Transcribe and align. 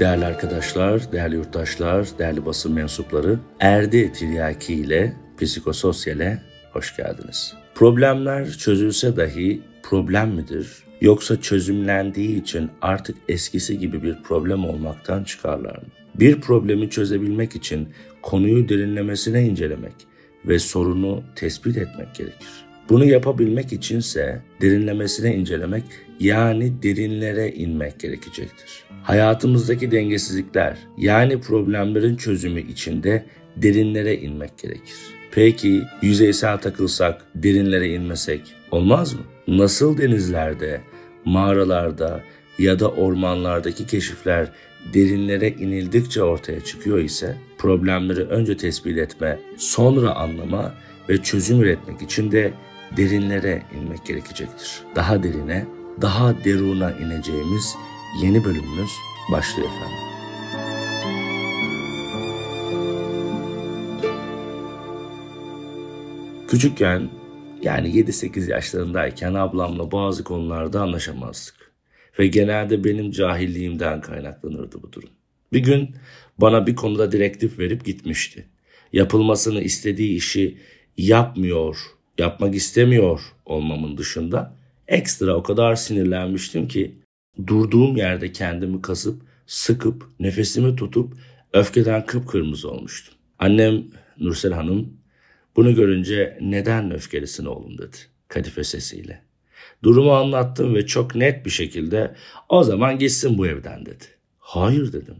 Değerli 0.00 0.24
arkadaşlar, 0.24 1.12
değerli 1.12 1.34
yurttaşlar, 1.34 2.08
değerli 2.18 2.46
basın 2.46 2.72
mensupları, 2.72 3.38
Erdi 3.60 4.12
Tiryaki 4.12 4.74
ile 4.74 5.16
Psikososyal'e 5.40 6.42
hoş 6.72 6.96
geldiniz. 6.96 7.54
Problemler 7.74 8.50
çözülse 8.50 9.16
dahi 9.16 9.62
problem 9.82 10.28
midir? 10.28 10.68
Yoksa 11.00 11.40
çözümlendiği 11.40 12.40
için 12.42 12.70
artık 12.82 13.16
eskisi 13.28 13.78
gibi 13.78 14.02
bir 14.02 14.22
problem 14.22 14.64
olmaktan 14.64 15.24
çıkarlar 15.24 15.76
mı? 15.76 15.88
Bir 16.14 16.40
problemi 16.40 16.90
çözebilmek 16.90 17.56
için 17.56 17.88
konuyu 18.22 18.68
derinlemesine 18.68 19.42
incelemek 19.42 19.94
ve 20.44 20.58
sorunu 20.58 21.22
tespit 21.36 21.76
etmek 21.76 22.14
gerekir. 22.14 22.69
Bunu 22.90 23.04
yapabilmek 23.04 23.72
içinse 23.72 24.42
derinlemesine 24.60 25.36
incelemek 25.36 25.84
yani 26.20 26.82
derinlere 26.82 27.52
inmek 27.52 28.00
gerekecektir. 28.00 28.84
Hayatımızdaki 29.02 29.90
dengesizlikler 29.90 30.78
yani 30.98 31.40
problemlerin 31.40 32.16
çözümü 32.16 32.60
içinde 32.60 33.24
derinlere 33.56 34.16
inmek 34.16 34.58
gerekir. 34.58 34.96
Peki 35.30 35.82
yüzeysel 36.02 36.58
takılsak, 36.58 37.24
derinlere 37.34 37.88
inmesek 37.88 38.40
olmaz 38.70 39.14
mı? 39.14 39.20
Nasıl 39.48 39.98
denizlerde, 39.98 40.80
mağaralarda 41.24 42.20
ya 42.58 42.78
da 42.78 42.90
ormanlardaki 42.90 43.86
keşifler 43.86 44.48
derinlere 44.94 45.48
inildikçe 45.48 46.22
ortaya 46.22 46.60
çıkıyor 46.60 46.98
ise 46.98 47.36
problemleri 47.58 48.20
önce 48.20 48.56
tespit 48.56 48.98
etme, 48.98 49.38
sonra 49.56 50.14
anlama 50.14 50.74
ve 51.08 51.22
çözüm 51.22 51.62
üretmek 51.62 52.02
için 52.02 52.32
de 52.32 52.52
derinlere 52.96 53.62
inmek 53.76 54.06
gerekecektir. 54.06 54.82
Daha 54.94 55.22
derine, 55.22 55.66
daha 56.00 56.44
deruna 56.44 56.92
ineceğimiz 56.92 57.76
yeni 58.22 58.44
bölümümüz 58.44 58.90
başlıyor 59.32 59.68
efendim. 59.68 60.10
Küçükken 66.48 67.10
yani 67.62 67.88
7-8 67.88 68.50
yaşlarındayken 68.50 69.34
ablamla 69.34 69.92
bazı 69.92 70.24
konularda 70.24 70.82
anlaşamazdık. 70.82 71.72
Ve 72.18 72.26
genelde 72.26 72.84
benim 72.84 73.10
cahilliğimden 73.10 74.00
kaynaklanırdı 74.00 74.82
bu 74.82 74.92
durum. 74.92 75.08
Bir 75.52 75.60
gün 75.60 75.94
bana 76.38 76.66
bir 76.66 76.76
konuda 76.76 77.12
direktif 77.12 77.58
verip 77.58 77.84
gitmişti. 77.84 78.46
Yapılmasını 78.92 79.60
istediği 79.62 80.16
işi 80.16 80.58
yapmıyor, 80.96 81.76
yapmak 82.20 82.54
istemiyor 82.54 83.20
olmamın 83.46 83.96
dışında 83.96 84.56
ekstra 84.88 85.34
o 85.34 85.42
kadar 85.42 85.74
sinirlenmiştim 85.74 86.68
ki 86.68 86.94
durduğum 87.46 87.96
yerde 87.96 88.32
kendimi 88.32 88.82
kasıp 88.82 89.22
sıkıp 89.46 90.04
nefesimi 90.20 90.76
tutup 90.76 91.14
öfkeden 91.52 92.06
kıpkırmızı 92.06 92.70
olmuştum. 92.70 93.14
Annem 93.38 93.84
Nursel 94.18 94.52
Hanım 94.52 94.92
bunu 95.56 95.74
görünce 95.74 96.38
neden 96.40 96.90
öfkelisin 96.94 97.44
oğlum 97.44 97.78
dedi 97.78 97.96
kadife 98.28 98.64
sesiyle. 98.64 99.22
Durumu 99.82 100.12
anlattım 100.12 100.74
ve 100.74 100.86
çok 100.86 101.14
net 101.14 101.46
bir 101.46 101.50
şekilde 101.50 102.14
o 102.48 102.62
zaman 102.62 102.98
gitsin 102.98 103.38
bu 103.38 103.46
evden 103.46 103.86
dedi. 103.86 104.04
Hayır 104.38 104.92
dedim. 104.92 105.16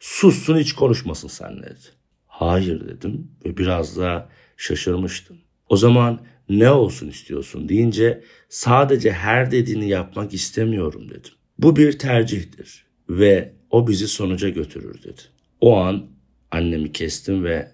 Sussun 0.00 0.58
hiç 0.58 0.72
konuşmasın 0.72 1.28
sen 1.28 1.62
dedi. 1.62 1.78
Hayır 2.26 2.88
dedim 2.88 3.30
ve 3.44 3.56
biraz 3.56 3.96
da 3.96 4.28
şaşırmıştım. 4.56 5.36
O 5.68 5.76
zaman 5.76 6.20
ne 6.48 6.70
olsun 6.70 7.08
istiyorsun 7.08 7.68
deyince 7.68 8.22
sadece 8.48 9.12
her 9.12 9.50
dediğini 9.50 9.88
yapmak 9.88 10.34
istemiyorum 10.34 11.08
dedim. 11.10 11.32
Bu 11.58 11.76
bir 11.76 11.98
tercihtir 11.98 12.86
ve 13.08 13.52
o 13.70 13.88
bizi 13.88 14.08
sonuca 14.08 14.48
götürür 14.48 15.02
dedi. 15.02 15.20
O 15.60 15.76
an 15.76 16.06
annemi 16.50 16.92
kestim 16.92 17.44
ve 17.44 17.68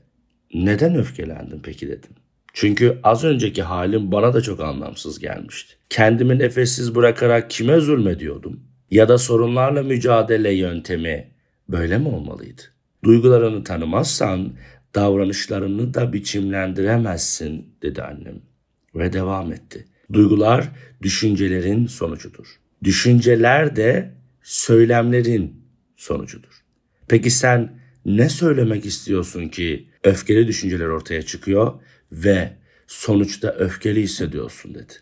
neden 0.54 0.94
öfkelendin 0.94 1.60
peki 1.62 1.88
dedim. 1.88 2.10
Çünkü 2.52 2.98
az 3.02 3.24
önceki 3.24 3.62
halim 3.62 4.12
bana 4.12 4.34
da 4.34 4.40
çok 4.40 4.60
anlamsız 4.60 5.18
gelmişti. 5.18 5.74
Kendimi 5.90 6.38
nefessiz 6.38 6.94
bırakarak 6.94 7.50
kime 7.50 7.80
zulmediyordum? 7.80 8.60
Ya 8.90 9.08
da 9.08 9.18
sorunlarla 9.18 9.82
mücadele 9.82 10.52
yöntemi 10.52 11.30
böyle 11.68 11.98
mi 11.98 12.08
olmalıydı? 12.08 12.62
Duygularını 13.04 13.64
tanımazsan 13.64 14.52
davranışlarını 14.94 15.94
da 15.94 16.12
biçimlendiremezsin 16.12 17.66
dedi 17.82 18.02
annem 18.02 18.53
ve 18.94 19.12
devam 19.12 19.52
etti. 19.52 19.84
Duygular 20.12 20.70
düşüncelerin 21.02 21.86
sonucudur. 21.86 22.46
Düşünceler 22.84 23.76
de 23.76 24.10
söylemlerin 24.42 25.64
sonucudur. 25.96 26.64
Peki 27.08 27.30
sen 27.30 27.78
ne 28.04 28.28
söylemek 28.28 28.86
istiyorsun 28.86 29.48
ki 29.48 29.88
öfkeli 30.04 30.46
düşünceler 30.46 30.86
ortaya 30.86 31.22
çıkıyor 31.22 31.72
ve 32.12 32.52
sonuçta 32.86 33.48
öfkeli 33.48 34.02
hissediyorsun 34.02 34.74
dedi. 34.74 34.92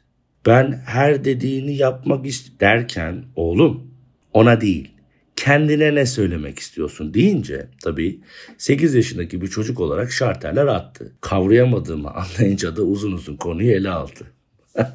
Ben 0.47 0.83
her 0.87 1.25
dediğini 1.25 1.77
yapmak 1.77 2.27
ist 2.27 2.61
derken 2.61 3.25
oğlum 3.37 3.91
ona 4.33 4.61
değil 4.61 4.92
kendine 5.43 5.95
ne 5.95 6.07
söylemek 6.07 6.59
istiyorsun 6.59 7.15
deyince 7.15 7.69
tabii 7.85 8.21
8 8.59 8.95
yaşındaki 8.95 9.43
bir 9.43 9.47
çocuk 9.47 9.81
olarak 9.81 10.13
şarterler 10.13 10.67
attı. 10.67 11.13
Kavrayamadığımı 11.21 12.11
anlayınca 12.11 12.77
da 12.77 12.83
uzun 12.83 13.13
uzun 13.13 13.37
konuyu 13.37 13.71
ele 13.71 13.91
aldı. 13.91 14.25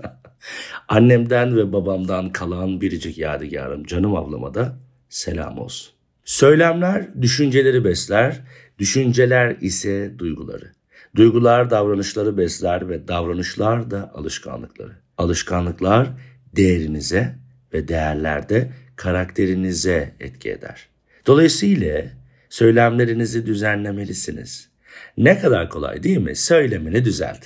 Annemden 0.87 1.55
ve 1.55 1.73
babamdan 1.73 2.31
kalan 2.31 2.81
biricik 2.81 3.17
yadigarım 3.17 3.83
canım 3.83 4.15
ablama 4.15 4.53
da 4.53 4.79
selam 5.09 5.57
olsun. 5.57 5.93
Söylemler 6.25 7.21
düşünceleri 7.21 7.85
besler, 7.85 8.41
düşünceler 8.79 9.57
ise 9.61 10.13
duyguları. 10.17 10.71
Duygular 11.15 11.69
davranışları 11.69 12.37
besler 12.37 12.89
ve 12.89 13.07
davranışlar 13.07 13.91
da 13.91 14.11
alışkanlıkları. 14.13 14.93
Alışkanlıklar 15.17 16.07
değerinize 16.55 17.35
ve 17.73 17.87
değerlerde 17.87 18.71
karakterinize 18.97 20.13
etki 20.19 20.49
eder. 20.51 20.87
Dolayısıyla 21.25 22.03
söylemlerinizi 22.49 23.45
düzenlemelisiniz. 23.45 24.69
Ne 25.17 25.39
kadar 25.39 25.69
kolay 25.69 26.03
değil 26.03 26.17
mi? 26.17 26.35
Söylemini 26.35 27.05
düzelt. 27.05 27.45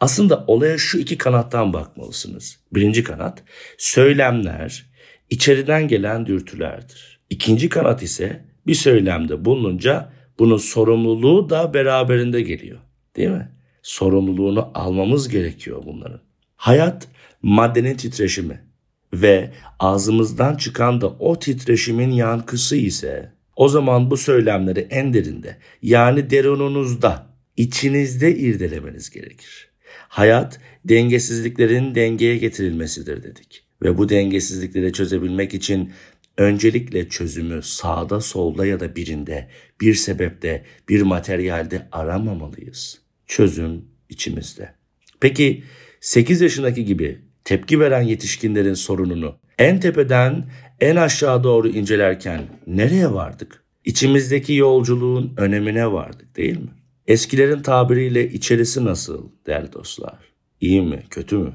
Aslında 0.00 0.44
olaya 0.46 0.78
şu 0.78 0.98
iki 0.98 1.18
kanattan 1.18 1.72
bakmalısınız. 1.72 2.58
Birinci 2.72 3.04
kanat, 3.04 3.42
söylemler 3.78 4.86
içeriden 5.30 5.88
gelen 5.88 6.26
dürtülerdir. 6.26 7.20
İkinci 7.30 7.68
kanat 7.68 8.02
ise 8.02 8.44
bir 8.66 8.74
söylemde 8.74 9.44
bulununca 9.44 10.12
bunun 10.38 10.56
sorumluluğu 10.56 11.50
da 11.50 11.74
beraberinde 11.74 12.42
geliyor. 12.42 12.78
Değil 13.16 13.28
mi? 13.28 13.48
Sorumluluğunu 13.82 14.70
almamız 14.74 15.28
gerekiyor 15.28 15.82
bunların. 15.86 16.20
Hayat 16.56 17.08
maddenin 17.42 17.96
titreşimi 17.96 18.69
ve 19.12 19.50
ağzımızdan 19.78 20.56
çıkan 20.56 21.00
da 21.00 21.08
o 21.08 21.38
titreşimin 21.38 22.10
yankısı 22.10 22.76
ise 22.76 23.32
o 23.56 23.68
zaman 23.68 24.10
bu 24.10 24.16
söylemleri 24.16 24.80
en 24.90 25.14
derinde 25.14 25.56
yani 25.82 26.30
derununuzda, 26.30 27.26
içinizde 27.56 28.36
irdelemeniz 28.36 29.10
gerekir. 29.10 29.70
Hayat 30.08 30.60
dengesizliklerin 30.84 31.94
dengeye 31.94 32.36
getirilmesidir 32.36 33.22
dedik. 33.22 33.64
Ve 33.82 33.98
bu 33.98 34.08
dengesizlikleri 34.08 34.92
çözebilmek 34.92 35.54
için 35.54 35.92
öncelikle 36.36 37.08
çözümü 37.08 37.62
sağda 37.62 38.20
solda 38.20 38.66
ya 38.66 38.80
da 38.80 38.96
birinde, 38.96 39.48
bir 39.80 39.94
sebepte, 39.94 40.64
bir 40.88 41.02
materyalde 41.02 41.88
aramamalıyız. 41.92 43.00
Çözüm 43.26 43.84
içimizde. 44.08 44.74
Peki 45.20 45.64
8 46.00 46.40
yaşındaki 46.40 46.84
gibi 46.84 47.18
tepki 47.44 47.80
veren 47.80 48.02
yetişkinlerin 48.02 48.74
sorununu 48.74 49.34
en 49.58 49.80
tepeden 49.80 50.50
en 50.80 50.96
aşağı 50.96 51.44
doğru 51.44 51.68
incelerken 51.68 52.40
nereye 52.66 53.12
vardık? 53.12 53.64
İçimizdeki 53.84 54.54
yolculuğun 54.54 55.32
önemine 55.36 55.92
vardık 55.92 56.36
değil 56.36 56.56
mi? 56.58 56.70
Eskilerin 57.06 57.62
tabiriyle 57.62 58.30
içerisi 58.30 58.84
nasıl 58.84 59.28
değerli 59.46 59.72
dostlar? 59.72 60.18
İyi 60.60 60.82
mi, 60.82 61.02
kötü 61.10 61.38
mü? 61.38 61.52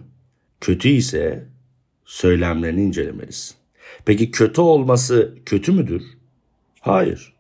Kötü 0.62 0.90
ise 0.90 1.46
söylemlerini 2.06 2.82
incelemelisin. 2.84 3.56
Peki 4.06 4.32
kötü 4.32 4.62
olması 4.62 5.36
kötü 5.46 5.72
müdür? 5.72 6.04
Hayır. 6.80 7.34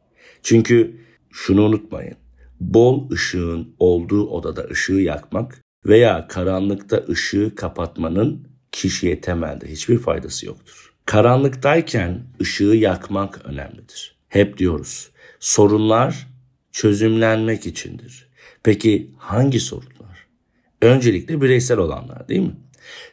Çünkü 0.43 0.97
şunu 1.31 1.63
unutmayın. 1.63 2.15
Bol 2.59 3.11
ışığın 3.11 3.75
olduğu 3.79 4.27
odada 4.27 4.63
ışığı 4.63 4.93
yakmak 4.93 5.64
veya 5.85 6.27
karanlıkta 6.27 7.03
ışığı 7.09 7.55
kapatmanın 7.55 8.47
kişiye 8.71 9.21
temelde 9.21 9.71
hiçbir 9.71 9.97
faydası 9.97 10.45
yoktur. 10.45 10.93
Karanlıktayken 11.05 12.23
ışığı 12.41 12.63
yakmak 12.63 13.45
önemlidir. 13.45 14.15
Hep 14.27 14.57
diyoruz. 14.57 15.09
Sorunlar 15.39 16.27
çözümlenmek 16.71 17.65
içindir. 17.65 18.27
Peki 18.63 19.11
hangi 19.17 19.59
sorunlar? 19.59 20.27
Öncelikle 20.81 21.41
bireysel 21.41 21.77
olanlar 21.77 22.27
değil 22.27 22.41
mi? 22.41 22.55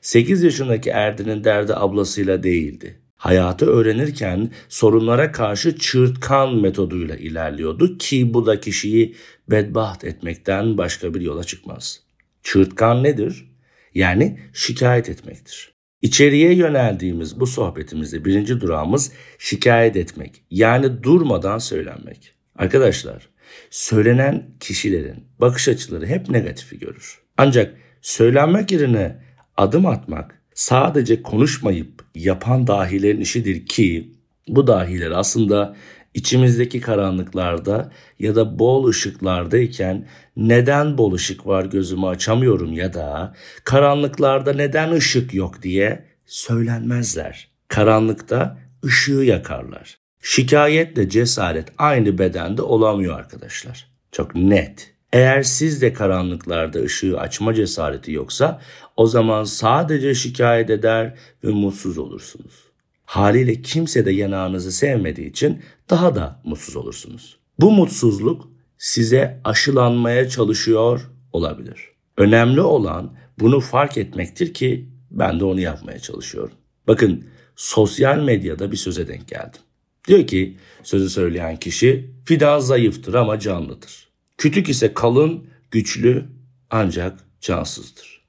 8 0.01 0.43
yaşındaki 0.43 0.91
Erdin'in 0.91 1.45
derdi 1.45 1.75
ablasıyla 1.75 2.43
değildi. 2.43 2.99
hayatı 3.17 3.67
öğrenirken 3.67 4.51
sorunlara 4.69 5.33
karşı 5.33 5.79
çığırtkan 5.79 6.57
metoduyla 6.57 7.17
ilerliyordu 7.17 7.99
ki 7.99 8.35
bu 8.35 8.47
da 8.47 8.61
kişiyi 8.61 9.15
bedbaht 9.51 10.05
etmekten 10.05 10.79
başka 10.79 11.15
bir 11.15 11.21
yola 11.21 11.45
çıkmaz. 11.45 12.01
Çığırtkan 12.43 13.03
nedir? 13.03 13.53
Yani 13.95 14.39
şikayet 14.53 15.09
etmektir. 15.09 15.73
İçeriye 16.03 16.55
yöneldiğimiz 16.55 17.41
bu 17.41 17.47
sohbetimizde 17.47 18.25
birinci 18.25 18.61
durağımız 18.61 19.13
şikayet 19.39 19.97
etmek. 19.97 20.43
Yani 20.51 21.03
durmadan 21.03 21.59
söylenmek. 21.59 22.35
Arkadaşlar, 22.57 23.29
söylenen 23.71 24.51
kişilerin 24.61 25.25
bakış 25.39 25.69
açıları 25.69 26.07
hep 26.07 26.29
negatifi 26.29 26.79
görür. 26.79 27.21
Ancak 27.37 27.75
söylenmek 28.01 28.73
yerine 28.73 29.17
adım 29.57 29.87
atmak 29.87 30.43
sadece 30.55 31.23
konuşmayıp 31.23 32.05
yapan 32.15 32.67
dahilerin 32.67 33.21
işidir 33.21 33.67
ki 33.67 34.13
bu 34.49 34.67
dahiler 34.67 35.11
aslında 35.11 35.77
içimizdeki 36.15 36.81
karanlıklarda 36.81 37.93
ya 38.19 38.35
da 38.35 38.59
bol 38.59 38.89
ışıklardayken 38.89 40.09
neden 40.37 40.99
bol 40.99 41.13
ışık 41.13 41.47
var 41.47 41.65
gözümü 41.65 42.07
açamıyorum 42.07 42.73
ya 42.73 42.95
da 42.95 43.35
karanlıklarda 43.65 44.53
neden 44.53 44.93
ışık 44.93 45.35
yok 45.35 45.63
diye 45.63 46.05
söylenmezler. 46.27 47.49
Karanlıkta 47.69 48.59
ışığı 48.85 49.13
yakarlar. 49.13 49.99
Şikayetle 50.23 51.09
cesaret 51.09 51.69
aynı 51.79 52.19
bedende 52.19 52.63
olamıyor 52.63 53.19
arkadaşlar. 53.19 53.89
Çok 54.13 54.35
net. 54.35 54.95
Eğer 55.13 55.43
sizde 55.43 55.93
karanlıklarda 55.93 56.81
ışığı 56.81 57.21
açma 57.21 57.55
cesareti 57.55 58.13
yoksa 58.13 58.61
o 58.97 59.07
zaman 59.07 59.45
sadece 59.45 60.15
şikayet 60.15 60.71
eder 60.71 61.19
ve 61.45 61.49
mutsuz 61.49 61.99
olursunuz. 61.99 62.72
Haliyle 63.13 63.63
kimse 63.63 64.07
de 64.07 64.11
yanağınızı 64.11 64.73
sevmediği 64.73 65.31
için 65.31 65.63
daha 65.91 66.15
da 66.15 66.41
mutsuz 66.45 66.77
olursunuz. 66.77 67.39
Bu 67.59 67.73
mutsuzluk 67.73 68.49
size 68.79 69.41
aşılanmaya 69.45 70.29
çalışıyor 70.29 71.11
olabilir. 71.33 71.89
Önemli 72.17 72.61
olan 72.61 73.17
bunu 73.39 73.61
fark 73.61 73.99
etmektir 73.99 74.55
ki 74.55 74.89
ben 75.11 75.41
de 75.41 75.45
onu 75.45 75.61
yapmaya 75.61 75.99
çalışıyorum. 75.99 76.55
Bakın 76.87 77.25
sosyal 77.57 78.19
medyada 78.19 78.73
bir 78.73 78.77
söze 78.77 79.09
denk 79.09 79.29
geldim. 79.29 79.61
Diyor 80.09 80.27
ki 80.27 80.57
sözü 80.83 81.11
söyleyen 81.11 81.57
kişi 81.57 82.11
fidan 82.25 82.59
zayıftır 82.59 83.15
ama 83.15 83.39
canlıdır. 83.39 84.09
Kütük 84.39 84.69
ise 84.69 84.95
kalın, 84.95 85.47
güçlü 85.71 86.25
ancak 86.71 87.19
cansızdır. 87.41 88.23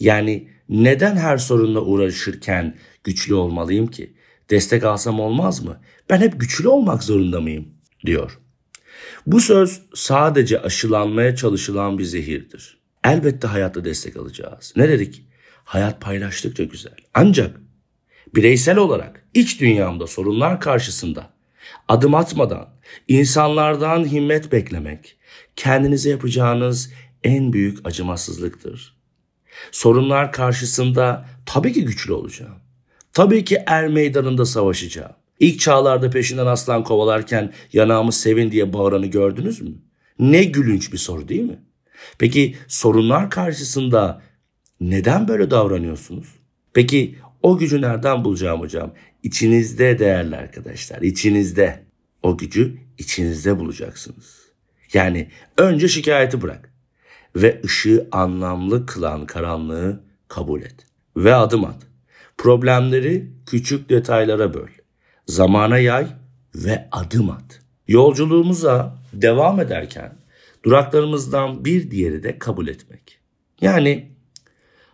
Yani 0.00 0.48
neden 0.68 1.16
her 1.16 1.36
sorunla 1.36 1.80
uğraşırken 1.80 2.76
güçlü 3.04 3.34
olmalıyım 3.34 3.86
ki? 3.86 4.14
Destek 4.50 4.84
alsam 4.84 5.20
olmaz 5.20 5.64
mı? 5.64 5.80
Ben 6.10 6.20
hep 6.20 6.40
güçlü 6.40 6.68
olmak 6.68 7.02
zorunda 7.02 7.40
mıyım? 7.40 7.68
diyor. 8.06 8.38
Bu 9.26 9.40
söz 9.40 9.82
sadece 9.94 10.62
aşılanmaya 10.62 11.36
çalışılan 11.36 11.98
bir 11.98 12.04
zehirdir. 12.04 12.80
Elbette 13.04 13.46
hayatta 13.46 13.84
destek 13.84 14.16
alacağız. 14.16 14.72
Ne 14.76 14.88
dedik? 14.88 15.26
Hayat 15.64 16.00
paylaştıkça 16.00 16.64
güzel. 16.64 16.96
Ancak 17.14 17.60
bireysel 18.34 18.76
olarak 18.76 19.26
iç 19.34 19.60
dünyamda 19.60 20.06
sorunlar 20.06 20.60
karşısında 20.60 21.30
adım 21.88 22.14
atmadan 22.14 22.68
insanlardan 23.08 24.04
himmet 24.04 24.52
beklemek 24.52 25.16
kendinize 25.56 26.10
yapacağınız 26.10 26.92
en 27.24 27.52
büyük 27.52 27.86
acımasızlıktır. 27.86 29.00
Sorunlar 29.72 30.32
karşısında 30.32 31.26
tabii 31.46 31.72
ki 31.72 31.84
güçlü 31.84 32.12
olacağım. 32.12 32.69
Tabii 33.12 33.44
ki 33.44 33.58
er 33.66 33.88
meydanında 33.88 34.44
savaşacağım. 34.44 35.12
İlk 35.40 35.60
çağlarda 35.60 36.10
peşinden 36.10 36.46
aslan 36.46 36.84
kovalarken 36.84 37.52
yanağımı 37.72 38.12
sevin 38.12 38.50
diye 38.50 38.72
bağıranı 38.72 39.06
gördünüz 39.06 39.60
mü? 39.60 39.70
Ne 40.18 40.44
gülünç 40.44 40.92
bir 40.92 40.98
soru 40.98 41.28
değil 41.28 41.42
mi? 41.42 41.58
Peki 42.18 42.56
sorunlar 42.68 43.30
karşısında 43.30 44.22
neden 44.80 45.28
böyle 45.28 45.50
davranıyorsunuz? 45.50 46.28
Peki 46.72 47.18
o 47.42 47.58
gücü 47.58 47.82
nereden 47.82 48.24
bulacağım 48.24 48.60
hocam? 48.60 48.94
İçinizde 49.22 49.98
değerli 49.98 50.36
arkadaşlar, 50.36 51.02
içinizde. 51.02 51.84
O 52.22 52.38
gücü 52.38 52.78
içinizde 52.98 53.58
bulacaksınız. 53.58 54.40
Yani 54.92 55.30
önce 55.58 55.88
şikayeti 55.88 56.42
bırak 56.42 56.72
ve 57.36 57.60
ışığı 57.64 58.08
anlamlı 58.12 58.86
kılan 58.86 59.26
karanlığı 59.26 60.04
kabul 60.28 60.62
et 60.62 60.86
ve 61.16 61.34
adım 61.34 61.64
at. 61.64 61.89
Problemleri 62.40 63.30
küçük 63.46 63.90
detaylara 63.90 64.54
böl. 64.54 64.68
Zamana 65.26 65.78
yay 65.78 66.06
ve 66.54 66.88
adım 66.92 67.30
at. 67.30 67.60
Yolculuğumuza 67.88 68.98
devam 69.12 69.60
ederken 69.60 70.18
duraklarımızdan 70.64 71.64
bir 71.64 71.90
diğeri 71.90 72.22
de 72.22 72.38
kabul 72.38 72.68
etmek. 72.68 73.18
Yani 73.60 74.12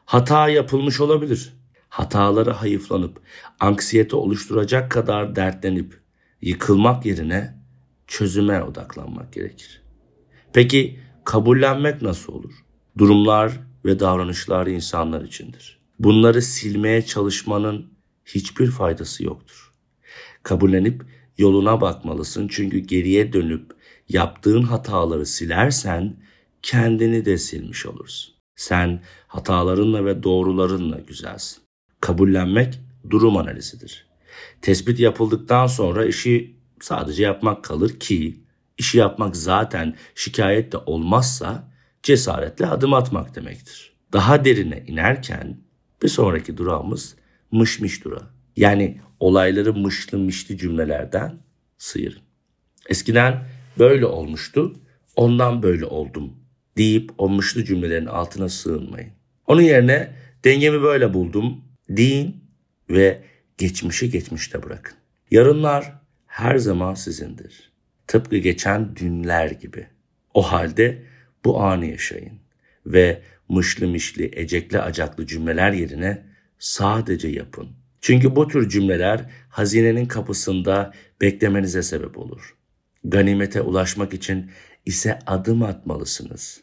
hata 0.04 0.48
yapılmış 0.48 1.00
olabilir. 1.00 1.52
Hataları 1.88 2.50
hayıflanıp 2.50 3.20
anksiyete 3.60 4.16
oluşturacak 4.16 4.90
kadar 4.90 5.37
dertlenip 5.37 6.00
yıkılmak 6.43 7.06
yerine 7.06 7.54
çözüme 8.06 8.62
odaklanmak 8.62 9.32
gerekir. 9.32 9.82
Peki 10.52 11.00
kabullenmek 11.25 12.02
nasıl 12.02 12.32
olur? 12.32 12.52
Durumlar 12.98 13.52
ve 13.84 14.00
davranışlar 14.00 14.66
insanlar 14.66 15.22
içindir. 15.22 15.75
Bunları 15.98 16.43
silmeye 16.43 17.02
çalışmanın 17.06 17.90
hiçbir 18.25 18.70
faydası 18.70 19.25
yoktur. 19.25 19.72
Kabullenip 20.43 21.02
yoluna 21.38 21.81
bakmalısın 21.81 22.48
çünkü 22.48 22.78
geriye 22.78 23.32
dönüp 23.32 23.72
yaptığın 24.08 24.62
hataları 24.62 25.26
silersen 25.26 26.16
kendini 26.62 27.25
de 27.25 27.38
silmiş 27.38 27.87
olursun. 27.87 28.34
Sen 28.56 29.02
hatalarınla 29.26 30.04
ve 30.04 30.22
doğrularınla 30.22 30.98
güzelsin. 30.98 31.62
Kabullenmek 32.00 32.81
durum 33.10 33.37
analizidir. 33.37 34.06
Tespit 34.62 35.00
yapıldıktan 35.00 35.66
sonra 35.66 36.04
işi 36.04 36.56
sadece 36.81 37.22
yapmak 37.22 37.64
kalır 37.64 38.00
ki 38.00 38.40
işi 38.78 38.98
yapmak 38.98 39.37
zaten 39.37 39.96
şikayetle 40.14 40.78
olmazsa 40.78 41.72
cesaretle 42.02 42.66
adım 42.66 42.94
atmak 42.94 43.34
demektir. 43.34 43.96
Daha 44.12 44.44
derine 44.44 44.84
inerken 44.87 45.65
bir 46.02 46.08
sonraki 46.08 46.56
durağımız 46.56 47.17
mışmış 47.50 48.05
durağı. 48.05 48.31
Yani 48.56 49.00
olayları 49.20 49.74
mışlı 49.74 50.19
mışlı 50.19 50.56
cümlelerden 50.56 51.38
sıyırın. 51.79 52.22
Eskiden 52.88 53.44
böyle 53.79 54.06
olmuştu, 54.06 54.76
ondan 55.17 55.62
böyle 55.62 55.84
oldum 55.84 56.32
deyip 56.76 57.10
o 57.19 57.29
mışlı 57.29 57.65
cümlelerin 57.65 58.06
altına 58.06 58.48
sığınmayın. 58.48 59.10
Onun 59.46 59.62
yerine 59.62 60.12
dengemi 60.44 60.82
böyle 60.82 61.15
buldum 61.15 61.65
deyin 61.88 62.44
ve 62.91 63.22
geçmişi 63.58 64.10
geçmişte 64.10 64.62
bırakın. 64.62 64.96
Yarınlar 65.31 65.93
her 66.26 66.56
zaman 66.56 66.94
sizindir. 66.94 67.72
Tıpkı 68.06 68.36
geçen 68.36 68.96
dünler 68.96 69.50
gibi. 69.50 69.86
O 70.34 70.43
halde 70.43 71.03
bu 71.44 71.60
anı 71.62 71.86
yaşayın 71.86 72.38
ve 72.86 73.22
mışlı 73.48 73.86
mişli, 73.86 74.31
ecekli 74.32 74.81
acaklı 74.81 75.26
cümleler 75.26 75.72
yerine 75.72 76.26
sadece 76.58 77.29
yapın. 77.29 77.69
Çünkü 78.00 78.36
bu 78.36 78.48
tür 78.48 78.69
cümleler 78.69 79.31
hazinenin 79.48 80.06
kapısında 80.06 80.93
beklemenize 81.20 81.82
sebep 81.82 82.19
olur. 82.19 82.56
Ganimete 83.05 83.60
ulaşmak 83.60 84.15
için 84.15 84.50
ise 84.86 85.19
adım 85.26 85.62
atmalısınız. 85.62 86.60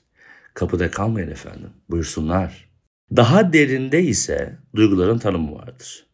Kapıda 0.53 0.91
kalmayın 0.91 1.31
efendim. 1.31 1.69
Buyursunlar. 1.89 2.69
Daha 3.15 3.53
derinde 3.53 4.01
ise 4.03 4.57
duyguların 4.75 5.17
tanımı 5.17 5.55
vardır. 5.55 6.05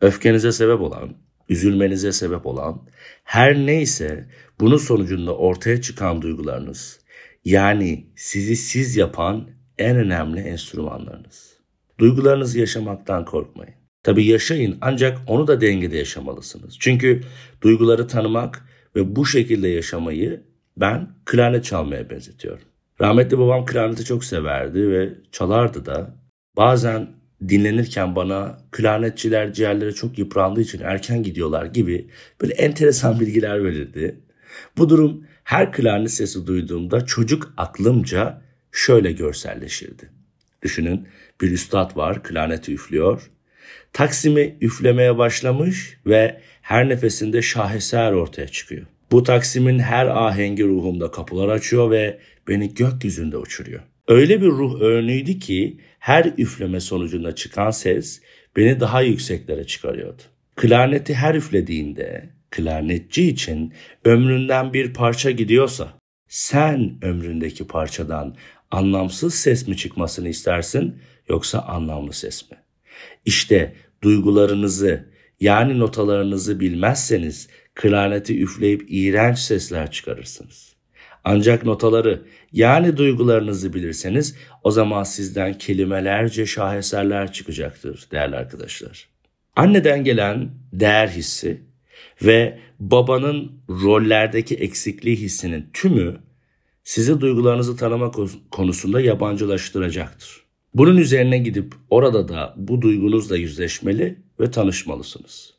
Öfkenize 0.00 0.52
sebep 0.52 0.80
olan, 0.80 1.16
üzülmenize 1.48 2.12
sebep 2.12 2.46
olan, 2.46 2.88
her 3.24 3.56
neyse 3.56 4.28
bunun 4.60 4.76
sonucunda 4.76 5.36
ortaya 5.36 5.80
çıkan 5.80 6.22
duygularınız, 6.22 7.00
yani 7.44 8.06
sizi 8.16 8.56
siz 8.56 8.96
yapan 8.96 9.50
en 9.78 9.96
önemli 9.96 10.40
enstrümanlarınız. 10.40 11.58
Duygularınızı 11.98 12.58
yaşamaktan 12.58 13.24
korkmayın. 13.24 13.74
Tabi 14.02 14.24
yaşayın 14.24 14.78
ancak 14.80 15.18
onu 15.26 15.46
da 15.46 15.60
dengede 15.60 15.96
yaşamalısınız. 15.96 16.76
Çünkü 16.78 17.20
duyguları 17.62 18.08
tanımak 18.08 18.68
ve 18.96 19.16
bu 19.16 19.26
şekilde 19.26 19.68
yaşamayı 19.68 20.42
ben 20.76 21.08
klarnet 21.24 21.64
çalmaya 21.64 22.10
benzetiyorum. 22.10 22.64
Rahmetli 23.00 23.38
babam 23.38 23.64
klarneti 23.64 24.04
çok 24.04 24.24
severdi 24.24 24.90
ve 24.90 25.14
çalardı 25.32 25.86
da. 25.86 26.14
Bazen 26.56 27.08
dinlenirken 27.48 28.16
bana 28.16 28.58
klarnetçiler 28.70 29.52
ciğerleri 29.52 29.94
çok 29.94 30.18
yıprandığı 30.18 30.60
için 30.60 30.80
erken 30.80 31.22
gidiyorlar 31.22 31.66
gibi 31.66 32.10
böyle 32.40 32.54
enteresan 32.54 33.20
bilgiler 33.20 33.64
verirdi. 33.64 34.20
Bu 34.78 34.88
durum 34.88 35.26
her 35.44 35.72
klarnet 35.72 36.10
sesi 36.10 36.46
duyduğumda 36.46 37.06
çocuk 37.06 37.54
aklımca 37.56 38.42
şöyle 38.74 39.12
görselleşirdi. 39.12 40.10
Düşünün 40.62 41.08
bir 41.40 41.50
üstad 41.50 41.96
var 41.96 42.22
klarneti 42.22 42.74
üflüyor 42.74 43.30
Taksimi 43.92 44.56
üflemeye 44.60 45.18
başlamış 45.18 45.98
ve 46.06 46.40
her 46.62 46.88
nefesinde 46.88 47.42
şaheser 47.42 48.12
ortaya 48.12 48.48
çıkıyor. 48.48 48.86
Bu 49.12 49.22
Taksim'in 49.22 49.78
her 49.78 50.06
ahengi 50.06 50.64
ruhumda 50.64 51.10
kapılar 51.10 51.48
açıyor 51.48 51.90
ve 51.90 52.18
beni 52.48 52.74
gökyüzünde 52.74 53.36
uçuruyor. 53.36 53.80
Öyle 54.08 54.40
bir 54.40 54.46
ruh 54.46 54.80
örneğiydi 54.80 55.38
ki 55.38 55.80
her 55.98 56.32
üfleme 56.38 56.80
sonucunda 56.80 57.34
çıkan 57.34 57.70
ses 57.70 58.20
beni 58.56 58.80
daha 58.80 59.02
yükseklere 59.02 59.64
çıkarıyordu. 59.64 60.22
Klarneti 60.56 61.14
her 61.14 61.34
üflediğinde 61.34 62.28
klarnetçi 62.50 63.28
için 63.28 63.72
ömründen 64.04 64.72
bir 64.72 64.94
parça 64.94 65.30
gidiyorsa 65.30 65.98
sen 66.28 66.98
ömründeki 67.02 67.66
parçadan 67.66 68.36
anlamsız 68.70 69.34
ses 69.34 69.68
mi 69.68 69.76
çıkmasını 69.76 70.28
istersin 70.28 70.98
yoksa 71.28 71.58
anlamlı 71.58 72.12
ses 72.12 72.50
mi? 72.50 72.56
İşte 73.24 73.74
duygularınızı 74.02 75.08
yani 75.40 75.78
notalarınızı 75.78 76.60
bilmezseniz 76.60 77.48
klarneti 77.74 78.42
üfleyip 78.42 78.86
iğrenç 78.88 79.38
sesler 79.38 79.90
çıkarırsınız. 79.90 80.74
Ancak 81.24 81.64
notaları 81.64 82.22
yani 82.52 82.96
duygularınızı 82.96 83.74
bilirseniz 83.74 84.36
o 84.62 84.70
zaman 84.70 85.02
sizden 85.02 85.58
kelimelerce 85.58 86.46
şaheserler 86.46 87.32
çıkacaktır 87.32 88.06
değerli 88.12 88.36
arkadaşlar. 88.36 89.08
Anneden 89.56 90.04
gelen 90.04 90.50
değer 90.72 91.08
hissi 91.08 91.62
ve 92.22 92.58
babanın 92.80 93.52
rollerdeki 93.68 94.54
eksikliği 94.54 95.16
hissinin 95.16 95.66
tümü 95.72 96.16
sizi 96.84 97.20
duygularınızı 97.20 97.76
tanıma 97.76 98.12
konusunda 98.50 99.00
yabancılaştıracaktır. 99.00 100.44
Bunun 100.74 100.96
üzerine 100.96 101.38
gidip 101.38 101.74
orada 101.90 102.28
da 102.28 102.54
bu 102.56 102.82
duygunuzla 102.82 103.36
yüzleşmeli 103.36 104.18
ve 104.40 104.50
tanışmalısınız. 104.50 105.54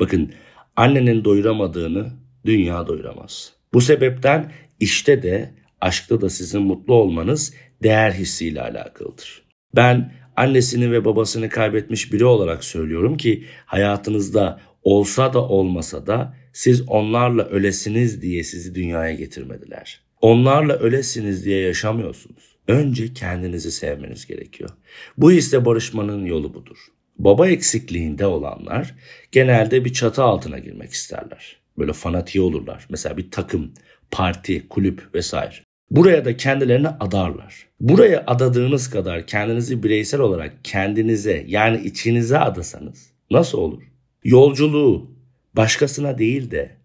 Bakın 0.00 0.32
annenin 0.76 1.24
doyuramadığını 1.24 2.12
dünya 2.44 2.86
doyuramaz. 2.86 3.52
Bu 3.74 3.80
sebepten 3.80 4.52
işte 4.80 5.22
de 5.22 5.54
aşkta 5.80 6.20
da 6.20 6.30
sizin 6.30 6.62
mutlu 6.62 6.94
olmanız 6.94 7.54
değer 7.82 8.12
hissiyle 8.12 8.62
alakalıdır. 8.62 9.42
Ben 9.76 10.12
annesini 10.36 10.92
ve 10.92 11.04
babasını 11.04 11.48
kaybetmiş 11.48 12.12
biri 12.12 12.24
olarak 12.24 12.64
söylüyorum 12.64 13.16
ki 13.16 13.44
hayatınızda 13.66 14.60
olsa 14.82 15.32
da 15.32 15.48
olmasa 15.48 16.06
da 16.06 16.36
siz 16.52 16.88
onlarla 16.88 17.44
ölesiniz 17.44 18.22
diye 18.22 18.44
sizi 18.44 18.74
dünyaya 18.74 19.14
getirmediler. 19.14 20.00
Onlarla 20.20 20.72
ölesiniz 20.72 21.44
diye 21.44 21.60
yaşamıyorsunuz. 21.60 22.56
Önce 22.68 23.14
kendinizi 23.14 23.72
sevmeniz 23.72 24.26
gerekiyor. 24.26 24.70
Bu 25.16 25.32
hisle 25.32 25.64
barışmanın 25.64 26.24
yolu 26.24 26.54
budur. 26.54 26.78
Baba 27.18 27.48
eksikliğinde 27.48 28.26
olanlar 28.26 28.94
genelde 29.32 29.84
bir 29.84 29.92
çatı 29.92 30.22
altına 30.22 30.58
girmek 30.58 30.92
isterler. 30.92 31.56
Böyle 31.78 31.92
fanatiği 31.92 32.44
olurlar. 32.44 32.86
Mesela 32.90 33.16
bir 33.16 33.30
takım, 33.30 33.72
parti, 34.10 34.68
kulüp 34.68 35.14
vesaire. 35.14 35.54
Buraya 35.90 36.24
da 36.24 36.36
kendilerini 36.36 36.88
adarlar. 36.88 37.66
Buraya 37.80 38.24
adadığınız 38.26 38.90
kadar 38.90 39.26
kendinizi 39.26 39.82
bireysel 39.82 40.20
olarak 40.20 40.52
kendinize 40.64 41.44
yani 41.48 41.80
içinize 41.82 42.38
adasanız 42.38 43.10
nasıl 43.30 43.58
olur? 43.58 43.91
Yolculuğu 44.24 45.10
başkasına 45.54 46.18
değil 46.18 46.50
de 46.50 46.76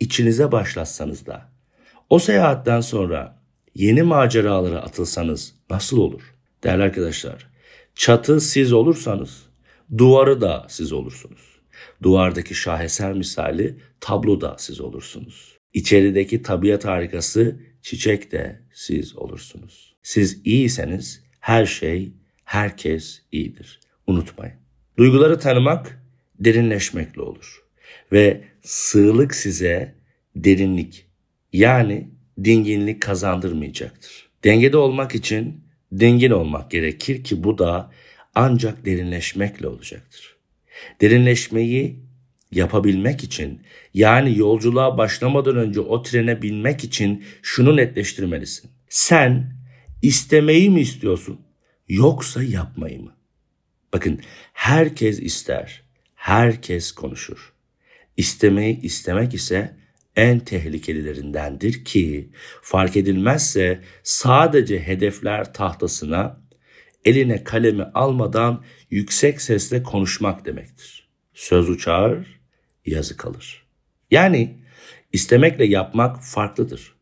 içinize 0.00 0.52
başlatsanız 0.52 1.26
da 1.26 1.50
o 2.10 2.18
seyahatten 2.18 2.80
sonra 2.80 3.42
yeni 3.74 4.02
maceralara 4.02 4.78
atılsanız 4.78 5.54
nasıl 5.70 5.98
olur? 5.98 6.34
Değerli 6.64 6.82
arkadaşlar, 6.82 7.46
çatı 7.94 8.40
siz 8.40 8.72
olursanız 8.72 9.46
duvarı 9.98 10.40
da 10.40 10.66
siz 10.68 10.92
olursunuz. 10.92 11.60
Duvardaki 12.02 12.54
şaheser 12.54 13.12
misali 13.12 13.76
tablo 14.00 14.40
da 14.40 14.56
siz 14.58 14.80
olursunuz. 14.80 15.56
İçerideki 15.72 16.42
tabiat 16.42 16.84
harikası 16.84 17.60
çiçek 17.82 18.32
de 18.32 18.60
siz 18.72 19.16
olursunuz. 19.16 19.96
Siz 20.02 20.40
iyiyseniz 20.44 21.24
her 21.40 21.66
şey, 21.66 22.12
herkes 22.44 23.22
iyidir. 23.32 23.80
Unutmayın. 24.06 24.54
Duyguları 24.98 25.38
tanımak 25.38 25.99
derinleşmekle 26.40 27.22
olur. 27.22 27.62
Ve 28.12 28.40
sığlık 28.62 29.34
size 29.34 29.94
derinlik 30.36 31.06
yani 31.52 32.08
dinginlik 32.44 33.02
kazandırmayacaktır. 33.02 34.30
Dengede 34.44 34.76
olmak 34.76 35.14
için 35.14 35.64
dingin 35.98 36.30
olmak 36.30 36.70
gerekir 36.70 37.24
ki 37.24 37.44
bu 37.44 37.58
da 37.58 37.90
ancak 38.34 38.84
derinleşmekle 38.84 39.68
olacaktır. 39.68 40.36
Derinleşmeyi 41.00 41.96
yapabilmek 42.52 43.24
için 43.24 43.60
yani 43.94 44.38
yolculuğa 44.38 44.98
başlamadan 44.98 45.56
önce 45.56 45.80
o 45.80 46.02
trene 46.02 46.42
binmek 46.42 46.84
için 46.84 47.24
şunu 47.42 47.76
netleştirmelisin. 47.76 48.70
Sen 48.88 49.52
istemeyi 50.02 50.70
mi 50.70 50.80
istiyorsun 50.80 51.40
yoksa 51.88 52.42
yapmayı 52.42 53.02
mı? 53.02 53.12
Bakın 53.92 54.20
herkes 54.52 55.20
ister, 55.20 55.82
herkes 56.20 56.92
konuşur. 56.92 57.52
İstemeyi 58.16 58.80
istemek 58.80 59.34
ise 59.34 59.76
en 60.16 60.38
tehlikelilerindendir 60.38 61.84
ki 61.84 62.30
fark 62.62 62.96
edilmezse 62.96 63.80
sadece 64.02 64.80
hedefler 64.80 65.54
tahtasına 65.54 66.40
eline 67.04 67.44
kalemi 67.44 67.82
almadan 67.82 68.64
yüksek 68.90 69.42
sesle 69.42 69.82
konuşmak 69.82 70.44
demektir. 70.44 71.08
Söz 71.34 71.70
uçar, 71.70 72.40
yazı 72.86 73.16
kalır. 73.16 73.66
Yani 74.10 74.56
istemekle 75.12 75.64
yapmak 75.64 76.24
farklıdır. 76.24 76.94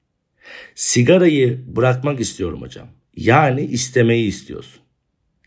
Sigarayı 0.75 1.77
bırakmak 1.77 2.21
istiyorum 2.21 2.63
hocam. 2.63 2.89
Yani 3.17 3.65
istemeyi 3.65 4.27
istiyorsun. 4.29 4.83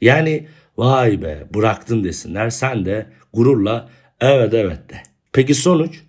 Yani 0.01 0.47
vay 0.77 1.21
be 1.21 1.47
bıraktın 1.53 2.03
desinler 2.03 2.49
sen 2.49 2.85
de 2.85 3.07
gururla 3.33 3.89
evet 4.19 4.53
evet 4.53 4.89
de. 4.89 5.03
Peki 5.33 5.53
sonuç? 5.53 6.03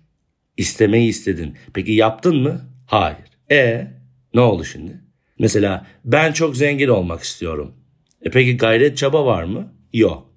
İstemeyi 0.57 1.09
istedin. 1.09 1.57
Peki 1.73 1.91
yaptın 1.91 2.35
mı? 2.35 2.61
Hayır. 2.85 3.17
E 3.51 3.87
ne 4.33 4.41
oldu 4.41 4.65
şimdi? 4.65 5.01
Mesela 5.39 5.87
ben 6.05 6.33
çok 6.33 6.57
zengin 6.57 6.87
olmak 6.87 7.23
istiyorum. 7.23 7.75
E 8.21 8.29
peki 8.29 8.57
gayret 8.57 8.97
çaba 8.97 9.25
var 9.25 9.43
mı? 9.43 9.73
Yok. 9.93 10.33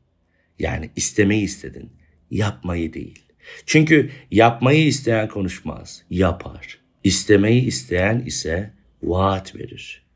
Yani 0.59 0.91
istemeyi 0.97 1.43
istedin. 1.43 1.93
Yapmayı 2.31 2.93
değil. 2.93 3.23
Çünkü 3.67 4.11
yapmayı 4.31 4.87
isteyen 4.87 5.29
konuşmaz, 5.29 6.03
yapar. 6.11 6.79
İstemeyi 7.05 7.63
isteyen 7.63 8.23
ise 8.27 8.73
vaat 9.03 9.57
verir. 9.57 10.07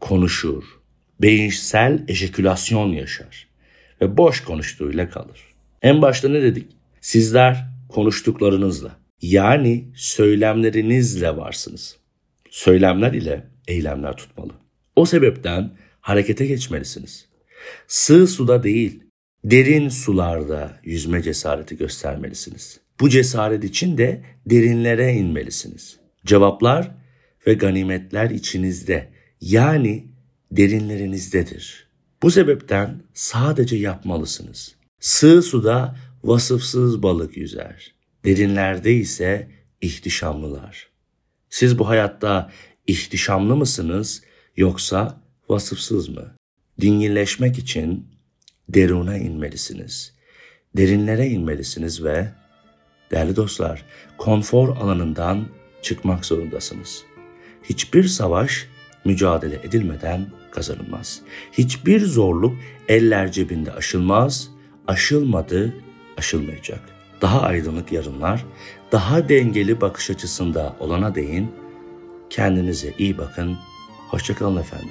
Konuşur. 0.00 0.79
Beyinsel 1.22 2.04
ejekülasyon 2.08 2.92
yaşar. 2.92 3.48
Ve 4.00 4.16
boş 4.16 4.44
konuştuğuyla 4.44 5.10
kalır. 5.10 5.40
En 5.82 6.02
başta 6.02 6.28
ne 6.28 6.42
dedik? 6.42 6.66
Sizler 7.00 7.66
konuştuklarınızla 7.88 8.96
yani 9.22 9.84
söylemlerinizle 9.94 11.36
varsınız. 11.36 11.96
Söylemler 12.50 13.12
ile 13.12 13.46
eylemler 13.68 14.16
tutmalı. 14.16 14.52
O 14.96 15.06
sebepten 15.06 15.70
harekete 16.00 16.46
geçmelisiniz. 16.46 17.28
Sığ 17.88 18.26
suda 18.26 18.62
değil, 18.62 19.02
derin 19.44 19.88
sularda 19.88 20.80
yüzme 20.84 21.22
cesareti 21.22 21.76
göstermelisiniz. 21.76 22.80
Bu 23.00 23.08
cesaret 23.08 23.64
için 23.64 23.98
de 23.98 24.22
derinlere 24.46 25.12
inmelisiniz. 25.12 26.00
Cevaplar 26.26 26.90
ve 27.46 27.54
ganimetler 27.54 28.30
içinizde 28.30 29.08
yani 29.40 30.09
derinlerinizdedir. 30.50 31.86
Bu 32.22 32.30
sebepten 32.30 33.02
sadece 33.14 33.76
yapmalısınız. 33.76 34.74
Sığ 35.00 35.42
suda 35.42 35.96
vasıfsız 36.24 37.02
balık 37.02 37.36
yüzer. 37.36 37.94
Derinlerde 38.24 38.92
ise 38.94 39.50
ihtişamlılar. 39.80 40.88
Siz 41.50 41.78
bu 41.78 41.88
hayatta 41.88 42.50
ihtişamlı 42.86 43.56
mısınız 43.56 44.22
yoksa 44.56 45.20
vasıfsız 45.48 46.08
mı? 46.08 46.34
Dinginleşmek 46.80 47.58
için 47.58 48.06
deruna 48.68 49.18
inmelisiniz. 49.18 50.14
Derinlere 50.76 51.26
inmelisiniz 51.26 52.04
ve 52.04 52.32
değerli 53.10 53.36
dostlar 53.36 53.84
konfor 54.18 54.76
alanından 54.76 55.48
çıkmak 55.82 56.24
zorundasınız. 56.24 57.02
Hiçbir 57.62 58.04
savaş 58.04 58.68
mücadele 59.04 59.54
edilmeden 59.54 60.39
kazanılmaz. 60.50 61.20
Hiçbir 61.52 62.00
zorluk 62.00 62.56
eller 62.88 63.32
cebinde 63.32 63.72
aşılmaz, 63.72 64.50
aşılmadı, 64.86 65.74
aşılmayacak. 66.16 66.80
Daha 67.20 67.40
aydınlık 67.42 67.92
yarınlar, 67.92 68.44
daha 68.92 69.28
dengeli 69.28 69.80
bakış 69.80 70.10
açısında 70.10 70.76
olana 70.80 71.14
değin, 71.14 71.52
kendinize 72.30 72.94
iyi 72.98 73.18
bakın, 73.18 73.58
hoşçakalın 74.08 74.56
efendim. 74.56 74.90